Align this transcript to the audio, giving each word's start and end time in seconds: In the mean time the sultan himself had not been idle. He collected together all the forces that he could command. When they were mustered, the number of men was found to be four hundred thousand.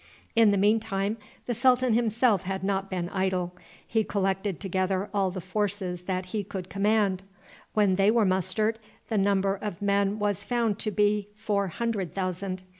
In 0.35 0.49
the 0.49 0.57
mean 0.57 0.79
time 0.79 1.17
the 1.45 1.53
sultan 1.53 1.93
himself 1.93 2.41
had 2.41 2.63
not 2.63 2.89
been 2.89 3.07
idle. 3.09 3.53
He 3.85 4.03
collected 4.03 4.59
together 4.59 5.11
all 5.13 5.29
the 5.29 5.39
forces 5.41 6.05
that 6.05 6.25
he 6.25 6.43
could 6.43 6.71
command. 6.71 7.21
When 7.75 7.97
they 7.97 8.09
were 8.09 8.25
mustered, 8.25 8.79
the 9.09 9.19
number 9.19 9.53
of 9.53 9.79
men 9.79 10.17
was 10.17 10.43
found 10.43 10.79
to 10.79 10.89
be 10.89 11.27
four 11.35 11.67
hundred 11.67 12.15
thousand. 12.15 12.63